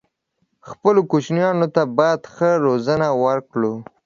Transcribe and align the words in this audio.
خپلو 0.69 1.01
کوچنيانو 1.11 1.67
ته 1.75 1.81
بايد 1.97 2.21
ښه 2.33 2.49
روزنه 2.65 3.07
ورکړو 3.23 3.73